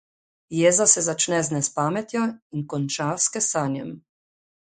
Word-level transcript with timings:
Jeza 0.59 0.87
se 0.93 1.01
začne 1.07 1.41
z 1.49 1.55
nespametjo 1.55 2.21
in 2.51 2.65
konča 2.73 3.11
s 3.27 3.37
kesanjem. 3.37 3.95